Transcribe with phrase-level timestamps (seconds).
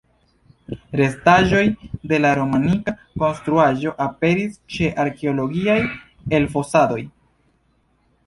[0.99, 1.65] Restaĵoj
[2.11, 5.79] de la romanika konstruaĵo aperis je arkeologiaj
[6.39, 7.01] elfosadoj.